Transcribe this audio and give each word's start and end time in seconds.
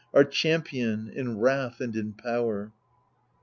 Our 0.15 0.23
champion, 0.23 1.09
in 1.15 1.37
wrath 1.37 1.79
and 1.79 1.95
in 1.95 2.13
power 2.13 2.71